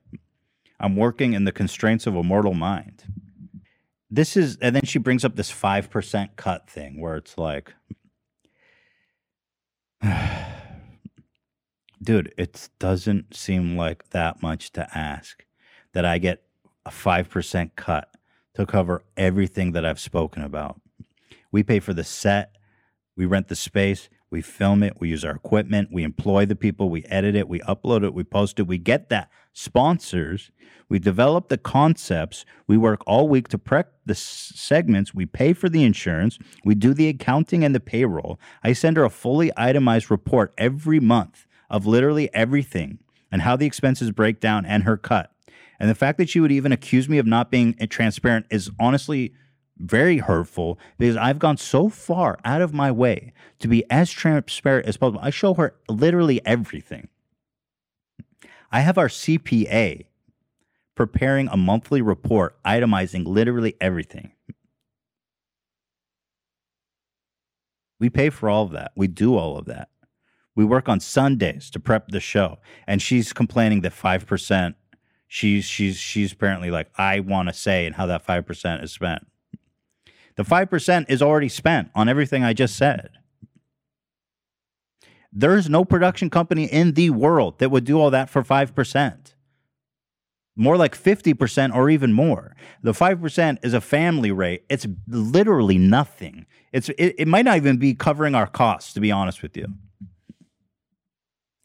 [0.81, 3.05] I'm working in the constraints of a mortal mind.
[4.11, 7.75] This is, and then she brings up this 5% cut thing where it's like,
[12.03, 15.45] dude, it doesn't seem like that much to ask
[15.93, 16.43] that I get
[16.87, 18.09] a 5% cut
[18.55, 20.81] to cover everything that I've spoken about.
[21.51, 22.57] We pay for the set,
[23.17, 24.09] we rent the space.
[24.31, 27.61] We film it, we use our equipment, we employ the people, we edit it, we
[27.61, 30.51] upload it, we post it, we get that sponsors,
[30.89, 35.53] we develop the concepts, we work all week to prep the s- segments, we pay
[35.53, 38.41] for the insurance, we do the accounting and the payroll.
[38.65, 43.67] I send her a fully itemized report every month of literally everything and how the
[43.67, 45.31] expenses break down and her cut.
[45.79, 48.71] And the fact that she would even accuse me of not being eh, transparent is
[48.81, 49.35] honestly
[49.83, 54.87] very hurtful because I've gone so far out of my way to be as transparent
[54.87, 55.21] as possible.
[55.23, 57.09] I show her literally everything.
[58.71, 60.07] I have our CPA
[60.95, 64.33] preparing a monthly report itemizing literally everything.
[67.99, 68.93] We pay for all of that.
[68.97, 69.89] We do all of that.
[70.55, 72.59] We work on Sundays to prep the show.
[72.87, 74.75] And she's complaining that 5%
[75.33, 79.27] she's she's she's apparently like I want to say and how that 5% is spent.
[80.37, 83.11] The 5% is already spent on everything I just said.
[85.33, 89.35] There is no production company in the world that would do all that for 5%.
[90.55, 92.55] More like 50% or even more.
[92.83, 94.65] The 5% is a family rate.
[94.69, 96.47] It's literally nothing.
[96.73, 99.67] It's it, it might not even be covering our costs to be honest with you.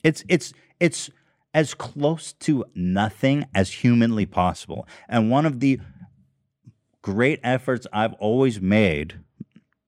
[0.04, 1.10] It's it's it's
[1.54, 4.88] as close to nothing as humanly possible.
[5.10, 5.80] And one of the
[7.08, 9.22] great efforts I've always made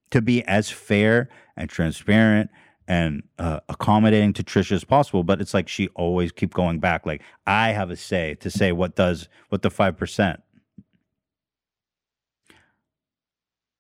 [0.10, 1.27] to be as fair
[1.58, 2.49] and transparent
[2.88, 5.25] and uh, accommodating to Trisha as possible.
[5.25, 7.05] But it's like she always keep going back.
[7.05, 10.41] Like I have a say to say what does what the five percent.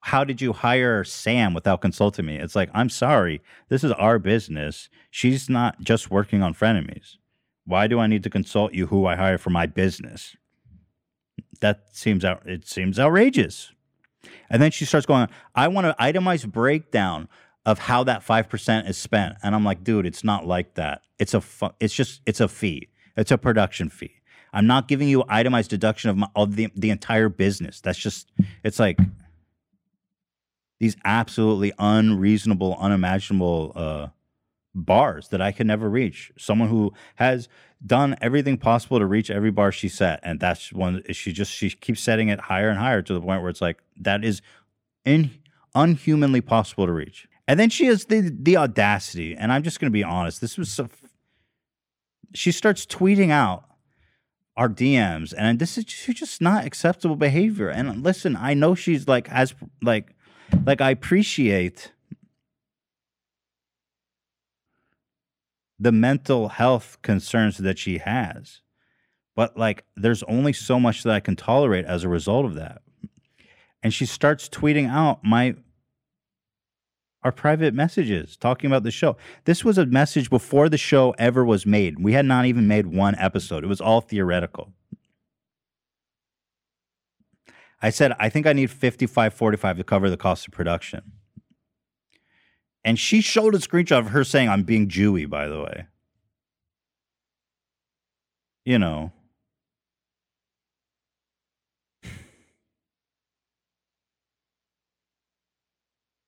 [0.01, 2.35] How did you hire Sam without consulting me?
[2.35, 3.41] It's like I'm sorry.
[3.69, 4.89] This is our business.
[5.09, 7.15] She's not just working on frenemies.
[7.65, 10.35] Why do I need to consult you who I hire for my business?
[11.61, 13.71] That seems out it seems outrageous.
[14.49, 17.27] And then she starts going, I want an itemized breakdown
[17.65, 19.35] of how that 5% is spent.
[19.43, 21.01] And I'm like, dude, it's not like that.
[21.19, 22.89] It's a fu- it's just it's a fee.
[23.17, 24.15] It's a production fee.
[24.53, 27.81] I'm not giving you itemized deduction of, my, of the the entire business.
[27.81, 28.31] That's just
[28.63, 28.97] it's like
[30.79, 34.07] these absolutely unreasonable, unimaginable uh,
[34.75, 36.31] bars that I can never reach.
[36.37, 37.47] Someone who has
[37.85, 41.03] done everything possible to reach every bar she set, and that's one.
[41.11, 43.81] She just she keeps setting it higher and higher to the point where it's like
[43.97, 44.41] that is
[45.05, 45.31] in
[45.75, 47.27] unhumanly possible to reach.
[47.47, 50.41] And then she has the the audacity, and I'm just going to be honest.
[50.41, 50.89] This was so.
[52.35, 53.63] She starts tweeting out
[54.55, 57.69] our DMs, and this is just, just not acceptable behavior.
[57.69, 60.13] And listen, I know she's like as like
[60.65, 61.91] like I appreciate
[65.79, 68.61] the mental health concerns that she has.
[69.35, 72.81] But like there's only so much that I can tolerate as a result of that.
[73.81, 75.55] And she starts tweeting out my
[77.23, 79.17] our private messages talking about the show.
[79.45, 81.99] This was a message before the show ever was made.
[81.99, 83.63] We had not even made one episode.
[83.63, 84.73] It was all theoretical.
[87.81, 91.13] I said, I think I need 5545 to cover the cost of production.
[92.89, 95.85] And she showed a screenshot of her saying, I'm being Jewy, by the way.
[98.65, 99.11] You know.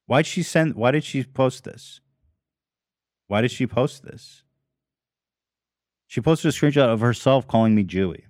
[0.05, 1.99] Why'd she send why did she post this?
[3.25, 4.43] Why did she post this?
[6.05, 8.25] She posted a screenshot of herself calling me Jewy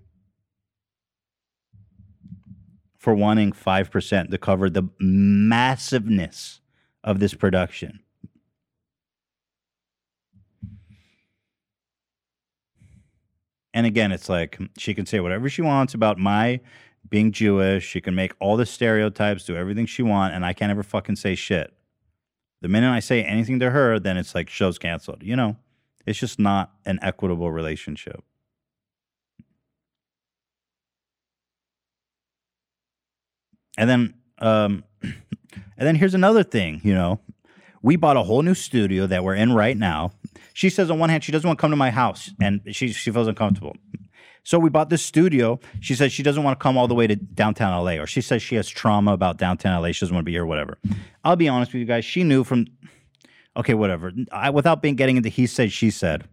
[2.98, 6.62] for wanting 5% to cover the massiveness
[7.04, 8.00] of this production.
[13.74, 16.60] And again, it's like she can say whatever she wants about my
[17.10, 17.86] being Jewish.
[17.86, 21.16] She can make all the stereotypes, do everything she wants, and I can't ever fucking
[21.16, 21.74] say shit.
[22.62, 25.24] The minute I say anything to her, then it's like show's canceled.
[25.24, 25.58] You know,
[26.06, 28.24] it's just not an equitable relationship.
[33.78, 35.14] And then, um, and
[35.78, 36.82] then here's another thing.
[36.84, 37.20] You know,
[37.82, 40.12] we bought a whole new studio that we're in right now.
[40.54, 42.90] She says on one hand she doesn't want to come to my house, and she
[42.90, 43.76] she feels uncomfortable.
[44.44, 45.60] So we bought this studio.
[45.82, 48.22] She says she doesn't want to come all the way to downtown LA, or she
[48.22, 49.92] says she has trauma about downtown LA.
[49.92, 50.78] She doesn't want to be here, whatever.
[51.24, 52.06] I'll be honest with you guys.
[52.06, 52.66] She knew from,
[53.56, 54.12] okay, whatever.
[54.32, 56.28] I, without being getting into he said, she said,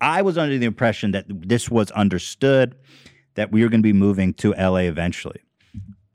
[0.00, 2.74] I was under the impression that this was understood,
[3.34, 5.40] that we were going to be moving to LA eventually.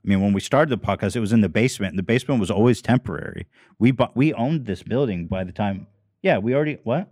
[0.04, 1.92] I mean, when we started the podcast, it was in the basement.
[1.92, 3.46] And the basement was always temporary.
[3.78, 5.86] We bought, we owned this building by the time.
[6.22, 7.10] Yeah, we already what?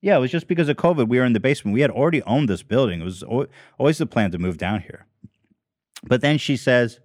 [0.00, 1.08] Yeah, it was just because of COVID.
[1.08, 1.74] We were in the basement.
[1.74, 3.00] We had already owned this building.
[3.00, 3.22] It was
[3.78, 5.06] always the plan to move down here.
[6.04, 7.00] But then she says,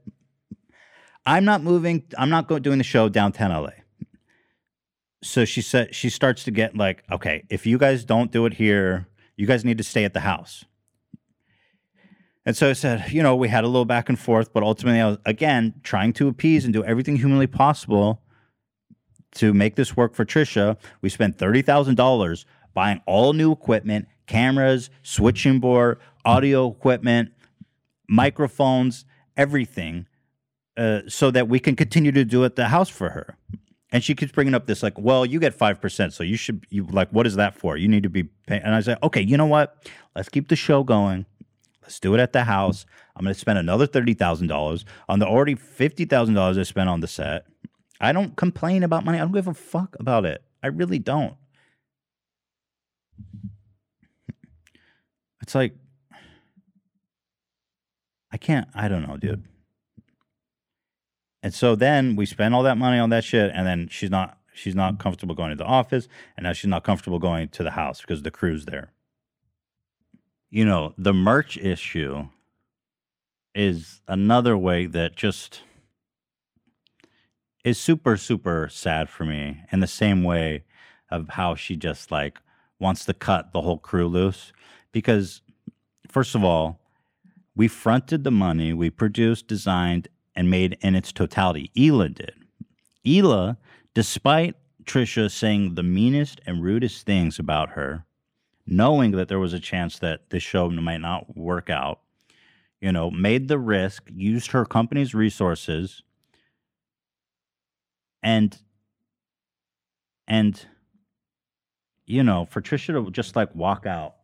[1.25, 2.03] "I'm not moving.
[2.17, 3.71] I'm not going doing the show downtown LA."
[5.23, 8.53] so she said she starts to get like, okay, if you guys don't do it
[8.53, 10.65] here, you guys need to stay at the house.
[12.45, 14.99] And so I said, you know, we had a little back and forth, but ultimately
[14.99, 18.21] I was again trying to appease and do everything humanly possible
[19.35, 20.77] to make this work for Trisha.
[21.01, 27.31] We spent thirty thousand dollars buying all new equipment, cameras, switching board, audio equipment,
[28.09, 29.05] microphones,
[29.37, 30.07] everything,
[30.75, 33.37] uh, so that we can continue to do it the house for her.
[33.91, 36.65] And she keeps bringing up this like, well, you get five percent, so you should
[36.69, 37.77] you like, what is that for?
[37.77, 38.63] You need to be paying.
[38.63, 39.87] And I said, okay, you know what?
[40.15, 41.25] Let's keep the show going.
[41.83, 42.85] Let's do it at the house.
[43.15, 46.63] I'm going to spend another thirty thousand dollars on the already fifty thousand dollars I
[46.63, 47.45] spent on the set.
[48.01, 49.17] I don't complain about money.
[49.17, 50.43] I don't give a fuck about it.
[50.63, 51.35] I really don't.
[55.41, 55.75] It's like
[58.31, 58.67] I can't.
[58.73, 59.43] I don't know, dude.
[61.43, 64.37] And so then we spend all that money on that shit, and then she's not
[64.53, 67.71] she's not comfortable going to the office, and now she's not comfortable going to the
[67.71, 68.93] house because the crew's there.
[70.53, 72.27] You know, the merch issue
[73.55, 75.63] is another way that just
[77.65, 80.63] is super super sad for me in the same way
[81.09, 82.37] of how she just like
[82.79, 84.53] wants to cut the whole crew loose.
[84.91, 85.41] Because
[86.07, 86.79] first of all
[87.55, 91.71] we fronted the money we produced designed and made in its totality.
[91.75, 92.35] Hila did.
[93.03, 93.57] Hila
[93.95, 98.05] despite Trisha saying the meanest and rudest things about her
[98.65, 101.99] knowing that there was a chance that this show might not work out
[102.83, 106.03] you know made the risk used her company's resources
[108.21, 108.57] and
[110.27, 110.67] and
[112.05, 114.15] you know for trisha to just like walk out.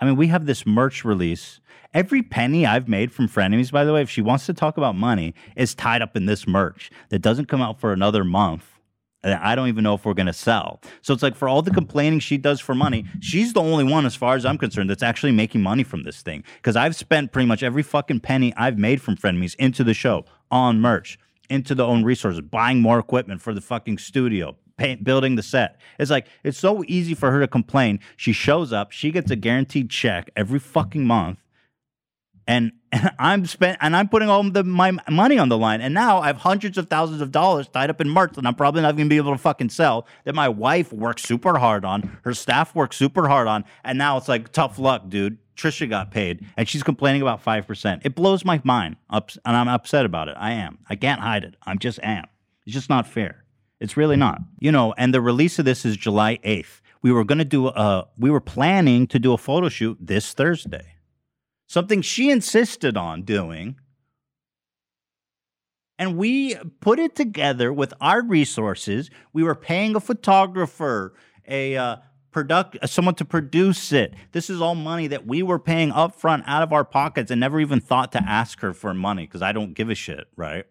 [0.00, 1.60] I mean we have this merch release.
[1.92, 4.94] Every penny i've made from frenemies by the way if she wants to talk about
[4.94, 8.77] money is tied up in this merch that doesn't come out for another month
[9.24, 11.70] i don't even know if we're going to sell so it's like for all the
[11.70, 15.02] complaining she does for money she's the only one as far as i'm concerned that's
[15.02, 18.78] actually making money from this thing because i've spent pretty much every fucking penny i've
[18.78, 21.18] made from frenemies into the show on merch
[21.50, 25.76] into the own resources, buying more equipment for the fucking studio, pay, building the set.
[25.98, 28.00] It's like it's so easy for her to complain.
[28.16, 31.38] She shows up, she gets a guaranteed check every fucking month,
[32.48, 32.72] and,
[33.18, 35.80] I'm spent and I'm putting all the my money on the line.
[35.80, 38.54] And now I have hundreds of thousands of dollars tied up in merch that I'm
[38.54, 40.06] probably not gonna be able to fucking sell.
[40.24, 44.16] That my wife works super hard on, her staff works super hard on, and now
[44.16, 45.38] it's like tough luck, dude.
[45.56, 48.02] Trisha got paid, and she's complaining about five percent.
[48.04, 50.36] It blows my mind, ups, and I'm upset about it.
[50.38, 50.78] I am.
[50.88, 51.56] I can't hide it.
[51.66, 52.24] I'm just am.
[52.64, 53.44] It's just not fair.
[53.80, 54.40] It's really not.
[54.60, 54.94] You know.
[54.96, 56.80] And the release of this is July eighth.
[57.02, 58.06] We were going to do a.
[58.16, 60.94] We were planning to do a photo shoot this Thursday.
[61.68, 63.76] Something she insisted on doing.
[65.98, 69.10] And we put it together with our resources.
[69.34, 71.12] We were paying a photographer,
[71.46, 71.96] a uh,
[72.30, 74.14] product uh, someone to produce it.
[74.32, 77.60] This is all money that we were paying upfront out of our pockets and never
[77.60, 80.64] even thought to ask her for money because I don't give a shit, right?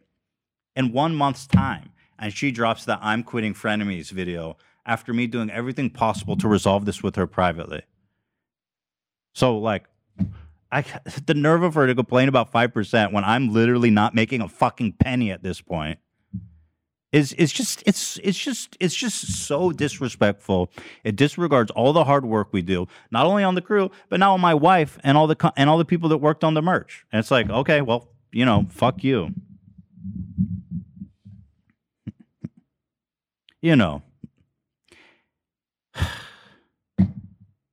[0.76, 5.52] In one month's time, and she drops the "I'm quitting frenemies" video after me doing
[5.52, 7.84] everything possible to resolve this with her privately.
[9.36, 9.86] So like.
[10.72, 10.84] I,
[11.26, 14.94] the nerve of her to complain about 5% when I'm literally not making a fucking
[14.94, 16.00] penny at this point
[17.14, 20.70] is is just it's it's just it's just so disrespectful.
[21.04, 24.34] It disregards all the hard work we do, not only on the crew, but now
[24.34, 27.06] on my wife and all the and all the people that worked on the merch.
[27.12, 29.34] And it's like, okay, well, you know, fuck you.
[33.62, 34.02] you know.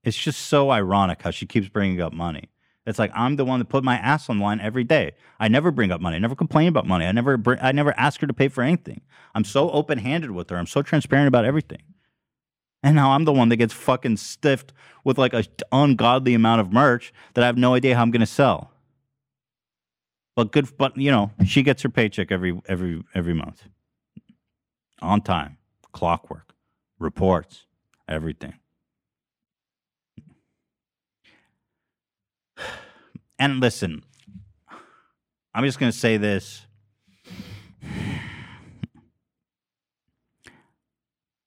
[0.07, 2.51] It's just so ironic how she keeps bringing up money.
[2.87, 5.13] It's like I'm the one that put my ass on the line every day.
[5.41, 6.17] I never bring up money.
[6.17, 7.07] I never complain about money.
[7.07, 9.01] I never I never ask her to pay for anything.
[9.35, 10.57] I'm so open-handed with her.
[10.57, 11.83] I'm so transparent about everything.
[12.83, 16.73] And now I'm the one that gets fucking stiffed with like a ungodly amount of
[16.73, 18.71] merch that I have no idea how I'm going to sell.
[20.37, 23.69] But good but you know, she gets her paycheck every every every month.
[25.01, 25.57] On time,
[25.93, 26.55] clockwork,
[26.99, 27.67] reports,
[28.09, 28.55] everything.
[33.39, 34.03] And listen,
[35.55, 36.67] I'm just going to say this.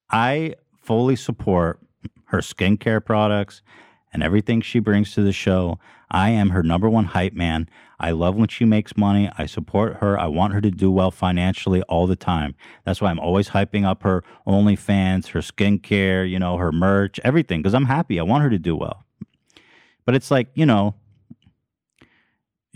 [0.09, 1.79] I fully support
[2.25, 3.61] her skincare products
[4.13, 5.79] and everything she brings to the show.
[6.09, 7.67] I am her number one hype man.
[7.99, 9.29] I love when she makes money.
[9.37, 10.17] I support her.
[10.17, 12.55] I want her to do well financially all the time.
[12.85, 17.61] That's why I'm always hyping up her OnlyFans, her skincare, you know, her merch, everything,
[17.61, 18.19] because I'm happy.
[18.19, 19.03] I want her to do well.
[20.05, 20.95] But it's like, you know,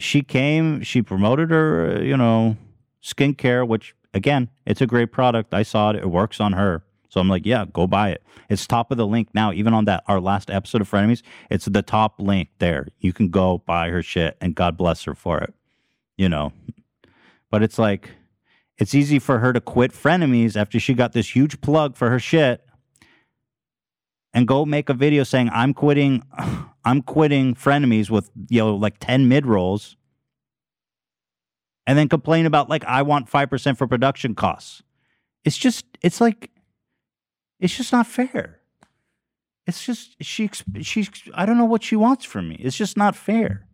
[0.01, 2.57] she came, she promoted her, uh, you know,
[3.03, 5.53] skincare, which again, it's a great product.
[5.53, 5.97] I saw it.
[5.97, 6.83] It works on her.
[7.09, 8.23] So I'm like, yeah, go buy it.
[8.49, 9.51] It's top of the link now.
[9.51, 12.87] Even on that our last episode of Frenemies, it's the top link there.
[12.99, 15.53] You can go buy her shit, and God bless her for it.
[16.17, 16.53] You know,
[17.49, 18.11] but it's like
[18.77, 22.19] it's easy for her to quit Frenemies after she got this huge plug for her
[22.19, 22.65] shit
[24.33, 26.23] and go make a video saying I'm quitting
[26.83, 29.95] I'm quitting frenemies with you know like 10 mid rolls
[31.87, 34.83] and then complain about like I want 5% for production costs.
[35.43, 36.51] It's just it's like
[37.59, 38.59] it's just not fair.
[39.67, 40.49] It's just she
[40.81, 42.55] she I don't know what she wants from me.
[42.55, 43.65] It's just not fair.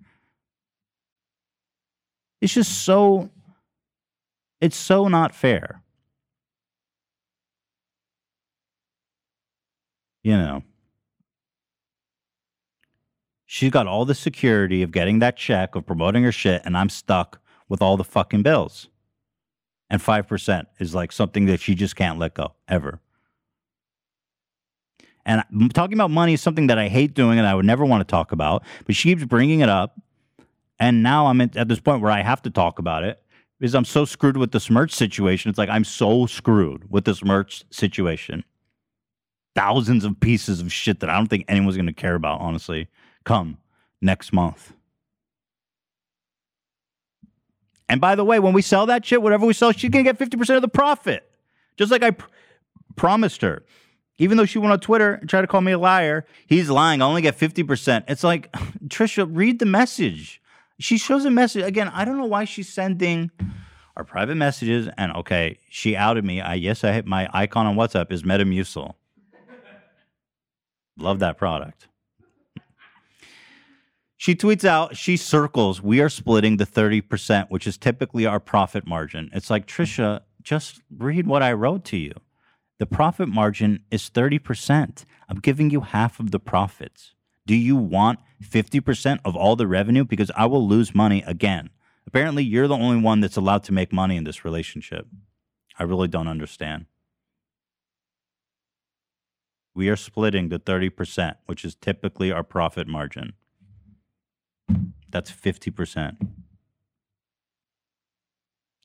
[2.41, 3.29] It's just so
[4.61, 5.81] it's so not fair.
[10.23, 10.63] You know.
[13.49, 16.89] She's got all the security of getting that check, of promoting her shit, and I'm
[16.89, 18.89] stuck with all the fucking bills.
[19.89, 22.99] And 5% is like something that she just can't let go ever.
[25.25, 25.43] And
[25.73, 28.09] talking about money is something that I hate doing and I would never want to
[28.09, 29.99] talk about, but she keeps bringing it up.
[30.79, 33.21] And now I'm at this point where I have to talk about it
[33.59, 35.49] because I'm so screwed with this merch situation.
[35.49, 38.43] It's like I'm so screwed with this merch situation.
[39.55, 42.89] Thousands of pieces of shit that I don't think anyone's going to care about, honestly,
[43.27, 43.57] come
[44.01, 44.73] next month.
[47.89, 50.13] And by the way, when we sell that shit, whatever we sell, she's going to
[50.13, 51.29] get 50% of the profit.
[51.75, 52.27] Just like I pr-
[52.95, 53.63] promised her.
[54.17, 57.01] Even though she went on Twitter and tried to call me a liar, he's lying.
[57.01, 58.05] I only get 50%.
[58.07, 58.51] It's like,
[58.87, 60.41] Trisha, read the message.
[60.79, 61.63] She shows a message.
[61.63, 63.29] Again, I don't know why she's sending
[63.95, 64.87] our private messages.
[64.97, 66.39] And okay, she outed me.
[66.39, 68.93] I yes, I hit my icon on WhatsApp is Metamucil.
[70.97, 71.87] Love that product.
[74.17, 78.87] She tweets out, she circles, we are splitting the 30%, which is typically our profit
[78.87, 79.29] margin.
[79.31, 82.13] It's like, Trisha, just read what I wrote to you.
[82.79, 85.05] The profit margin is 30%.
[85.29, 87.13] I'm giving you half of the profits.
[87.45, 90.03] Do you want 50% of all the revenue?
[90.03, 91.69] Because I will lose money again.
[92.07, 95.07] Apparently, you're the only one that's allowed to make money in this relationship.
[95.77, 96.85] I really don't understand.
[99.75, 103.33] We are splitting the 30%, which is typically our profit margin.
[105.09, 106.17] That's 50%.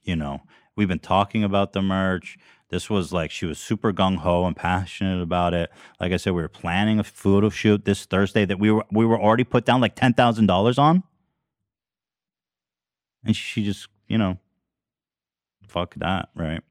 [0.02, 0.42] You know,
[0.76, 2.36] we've been talking about the merch.
[2.70, 5.70] This was like she was super gung ho and passionate about it.
[6.00, 9.04] Like I said, we were planning a photo shoot this Thursday that we were we
[9.04, 11.02] were already put down like ten thousand dollars on,
[13.24, 14.38] and she just you know,
[15.68, 16.62] fuck that, right?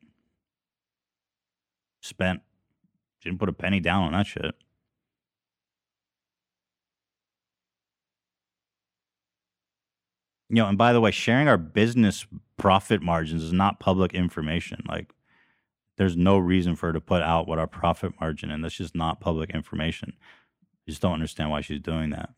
[2.02, 2.42] Spent.
[3.20, 4.56] She didn't put a penny down on that shit.
[10.52, 12.28] You know, and by the way, sharing our business
[12.58, 14.84] profit margins is not public information.
[14.86, 15.10] Like,
[15.98, 18.94] there's no reason for her to put out what our profit margin, and that's just
[18.94, 20.14] not public information.
[20.20, 22.32] I just don't understand why she's doing that.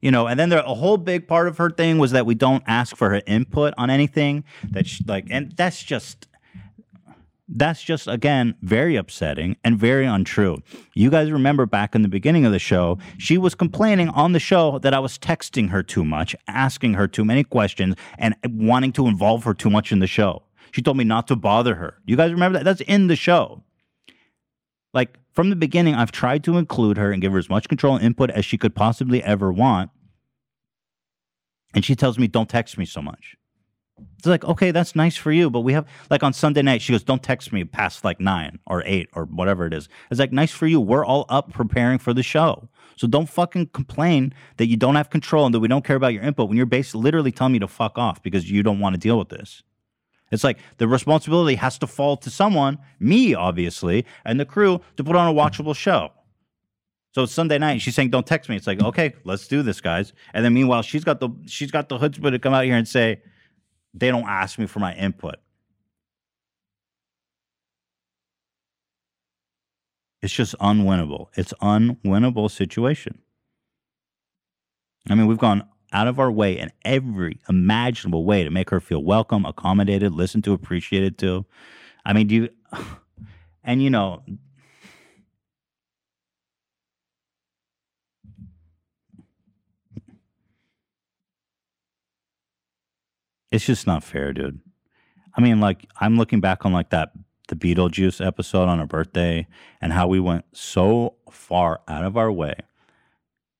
[0.00, 2.34] You know, and then there a whole big part of her thing was that we
[2.34, 6.28] don't ask for her input on anything that she, like, and that's just
[7.52, 10.58] that's just again very upsetting and very untrue.
[10.94, 14.38] You guys remember back in the beginning of the show, she was complaining on the
[14.38, 18.92] show that I was texting her too much, asking her too many questions, and wanting
[18.92, 20.44] to involve her too much in the show.
[20.72, 21.98] She told me not to bother her.
[22.06, 22.64] You guys remember that?
[22.64, 23.64] That's in the show.
[24.94, 27.96] Like from the beginning, I've tried to include her and give her as much control
[27.96, 29.90] and input as she could possibly ever want.
[31.74, 33.36] And she tells me, don't text me so much.
[34.18, 36.92] It's like, okay, that's nice for you, but we have like on Sunday night, she
[36.92, 39.88] goes, Don't text me past like nine or eight or whatever it is.
[40.10, 40.80] It's like, nice for you.
[40.80, 42.68] We're all up preparing for the show.
[42.96, 46.12] So don't fucking complain that you don't have control and that we don't care about
[46.12, 48.94] your input when you're basically literally telling me to fuck off because you don't want
[48.94, 49.62] to deal with this.
[50.30, 55.04] It's like the responsibility has to fall to someone, me, obviously, and the crew to
[55.04, 56.10] put on a watchable show.
[57.12, 57.80] So it's Sunday night.
[57.80, 60.12] She's saying, "Don't text me." It's like, okay, let's do this, guys.
[60.32, 62.86] And then meanwhile, she's got the she's got the chutzpah to come out here and
[62.86, 63.20] say,
[63.94, 65.36] they don't ask me for my input.
[70.22, 71.28] It's just unwinnable.
[71.36, 73.20] It's unwinnable situation.
[75.08, 78.80] I mean, we've gone out of our way in every imaginable way to make her
[78.80, 81.46] feel welcome, accommodated, listened to, appreciated to.
[82.04, 82.48] I mean, do you
[83.64, 84.22] and you know,
[93.50, 94.60] It's just not fair, dude.
[95.36, 97.12] I mean, like I'm looking back on like that
[97.48, 99.46] the Beetlejuice episode on her birthday
[99.80, 102.54] and how we went so far out of our way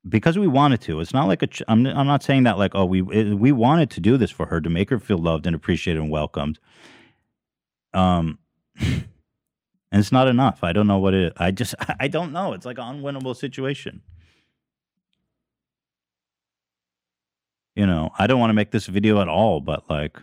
[0.09, 1.01] because we wanted to.
[1.01, 1.47] It's not like a.
[1.47, 4.31] Ch- I'm I'm not saying that like oh we it, we wanted to do this
[4.31, 6.59] for her to make her feel loved and appreciated and welcomed.
[7.93, 8.39] Um,
[8.81, 9.05] and
[9.93, 10.63] it's not enough.
[10.63, 11.33] I don't know what it.
[11.37, 12.53] I just I don't know.
[12.53, 14.03] It's like an unwinnable situation.
[17.81, 20.19] You know, I don't want to make this video at all, but like,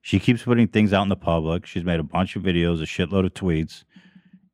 [0.00, 1.66] she keeps putting things out in the public.
[1.66, 3.82] She's made a bunch of videos, a shitload of tweets,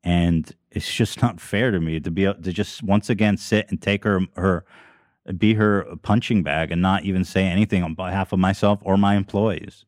[0.03, 3.83] and it's just not fair to me to be to just once again sit and
[3.83, 4.65] take her her
[5.37, 9.17] be her punching bag and not even say anything on behalf of myself or my
[9.17, 9.85] employees.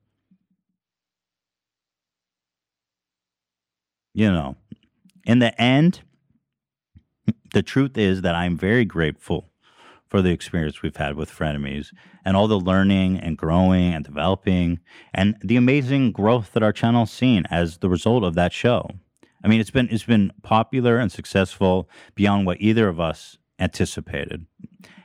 [4.12, 4.56] You know,
[5.24, 6.02] in the end,
[7.54, 9.48] the truth is that I'm very grateful
[10.14, 11.92] for the experience we've had with frenemies
[12.24, 14.78] and all the learning and growing and developing
[15.12, 18.88] and the amazing growth that our channel's seen as the result of that show.
[19.42, 24.46] I mean, it's been it's been popular and successful beyond what either of us anticipated.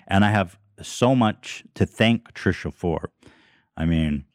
[0.07, 3.09] And I have so much to thank Trisha for.
[3.75, 4.25] I mean,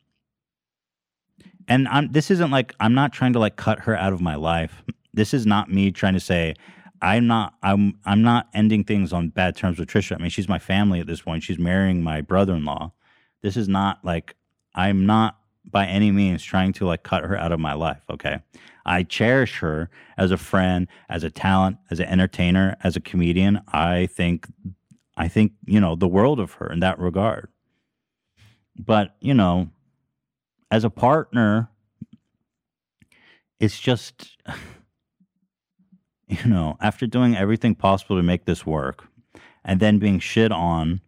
[1.68, 4.34] and I'm this isn't like I'm not trying to like cut her out of my
[4.34, 4.82] life.
[5.12, 6.56] This is not me trying to say
[7.04, 10.16] I'm not I'm I'm not ending things on bad terms with Trisha.
[10.18, 11.42] I mean, she's my family at this point.
[11.42, 12.92] She's marrying my brother-in-law.
[13.42, 14.34] This is not like
[14.74, 15.36] I'm not
[15.70, 18.38] by any means trying to like cut her out of my life, okay?
[18.86, 23.60] I cherish her as a friend, as a talent, as an entertainer, as a comedian.
[23.68, 24.46] I think
[25.14, 27.50] I think, you know, the world of her in that regard.
[28.78, 29.68] But, you know,
[30.70, 31.68] as a partner,
[33.60, 34.38] it's just
[36.28, 39.08] you know, after doing everything possible to make this work
[39.64, 41.00] and then being shit on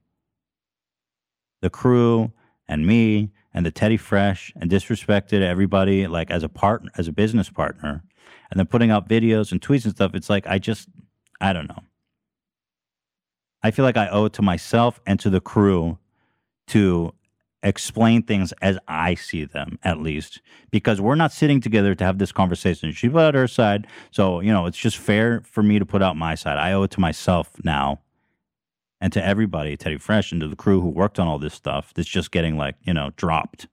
[1.63, 2.33] the crew
[2.69, 7.13] and me and the Teddy Fresh and disrespected everybody like as a partner, as a
[7.13, 8.03] business partner,
[8.51, 10.89] and then putting out videos and tweets and stuff, it's like I just,
[11.41, 11.83] I don't know.
[13.63, 15.99] I feel like I owe it to myself and to the crew
[16.69, 17.15] to
[17.67, 20.41] explain things as I see them, at least,
[20.71, 22.93] because we're not sitting together to have this conversation.
[22.93, 23.87] She put out her side.
[24.11, 26.59] So, you know, it's just fair for me to put out my side.
[26.59, 28.01] I owe it to myself now
[29.01, 31.93] and to everybody, Teddy Fresh, and to the crew who worked on all this stuff
[31.95, 33.69] that's just getting like, you know, dropped.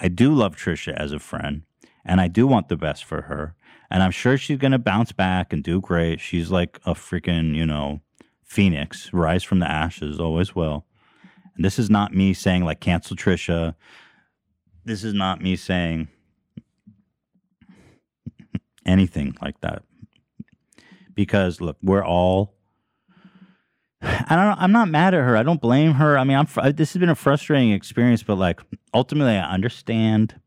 [0.00, 1.62] I do love Trisha as a friend,
[2.04, 3.54] and I do want the best for her.
[3.90, 6.20] And I'm sure she's going to bounce back and do great.
[6.20, 8.00] She's like a freaking, you know,
[8.42, 10.84] phoenix, rise from the ashes, always will.
[11.56, 13.74] And this is not me saying like cancel Trisha.
[14.84, 16.08] This is not me saying
[18.86, 19.82] anything like that.
[21.14, 22.54] Because look, we're all
[24.02, 25.36] I don't I'm not mad at her.
[25.36, 26.18] I don't blame her.
[26.18, 28.60] I mean, I'm this has been a frustrating experience, but like
[28.92, 30.40] ultimately I understand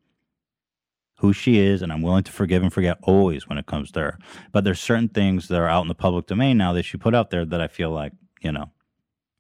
[1.19, 4.01] who she is and I'm willing to forgive and forget always when it comes to
[4.01, 4.19] her.
[4.51, 7.15] But there's certain things that are out in the public domain now that she put
[7.15, 8.71] out there that I feel like, you know,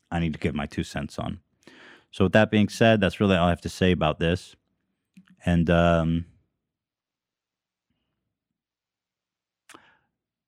[0.09, 1.39] I need to give my two cents on.
[2.17, 4.55] So, with that being said, that's really all I have to say about this.
[5.45, 6.25] And um,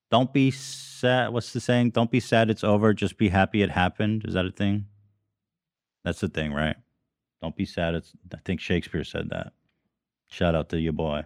[0.09, 1.31] don't be sad.
[1.31, 1.91] What's the saying?
[1.91, 2.91] Don't be sad it's over.
[2.95, 4.25] Just be happy it happened.
[4.25, 4.87] Is that a thing?
[6.03, 6.75] That's the thing, right?
[7.39, 7.93] Don't be sad.
[7.93, 9.53] It's, I think Shakespeare said that.
[10.25, 11.25] Shout out to your boy.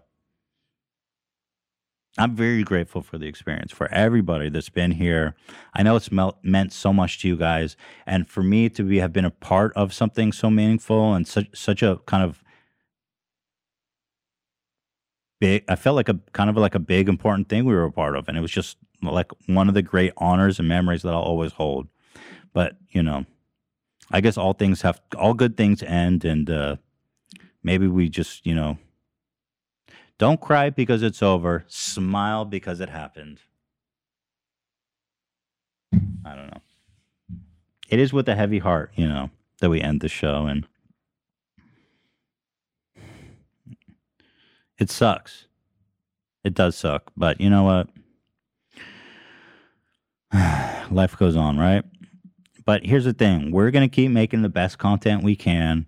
[2.17, 5.35] I'm very grateful for the experience, for everybody that's been here.
[5.73, 9.11] I know it's meant so much to you guys, and for me to be have
[9.11, 12.43] been a part of something so meaningful and such such a kind of
[15.41, 15.63] big.
[15.67, 18.15] I felt like a kind of like a big important thing we were a part
[18.15, 21.21] of, and it was just like one of the great honors and memories that I'll
[21.21, 21.87] always hold.
[22.53, 23.25] But you know,
[24.11, 26.75] I guess all things have all good things end, and uh,
[27.63, 28.77] maybe we just you know
[30.19, 31.65] don't cry because it's over.
[31.67, 33.39] Smile because it happened.
[36.25, 36.61] I don't know.
[37.89, 40.65] It is with a heavy heart, you know, that we end the show and
[44.79, 45.45] it sucks.
[46.43, 47.89] It does suck, but you know what?
[50.91, 51.83] Life goes on, right?
[52.65, 55.85] But here's the thing we're going to keep making the best content we can.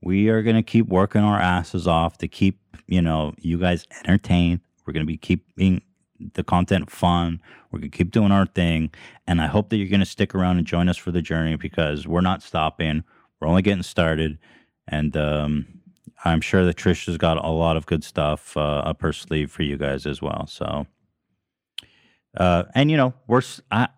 [0.00, 3.86] We are going to keep working our asses off to keep you know, you guys
[4.04, 4.60] entertained.
[4.84, 5.82] We're going to be keeping
[6.34, 7.40] the content fun.
[7.70, 8.90] We're going to keep doing our thing.
[9.26, 11.56] And I hope that you're going to stick around and join us for the journey
[11.56, 13.04] because we're not stopping.
[13.38, 14.38] We're only getting started.
[14.88, 15.66] And um,
[16.24, 19.62] I'm sure that Trisha's got a lot of good stuff uh, up her sleeve for
[19.62, 20.46] you guys as well.
[20.46, 20.86] So,
[22.36, 23.88] uh, and you know, we're, I,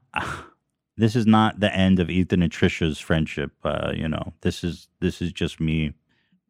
[0.96, 3.52] this is not the end of Ethan and Trisha's friendship.
[3.64, 5.94] Uh, you know, this is, this is just me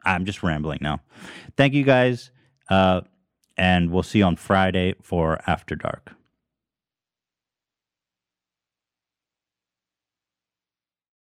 [0.03, 1.01] I'm just rambling now.
[1.57, 2.31] Thank you guys.
[2.69, 3.01] Uh,
[3.57, 6.13] and we'll see you on Friday for After Dark.